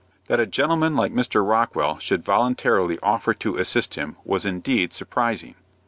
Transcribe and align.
That 0.29 0.39
a 0.39 0.47
gentleman 0.47 0.95
like 0.95 1.13
Mr. 1.13 1.47
Rockwell 1.47 1.99
should 1.99 2.25
voluntarily 2.25 2.97
offer 3.03 3.35
to 3.35 3.57
assist 3.57 3.93
him 3.93 4.15
was 4.25 4.47
indeed 4.47 4.93
surprising. 4.93 5.53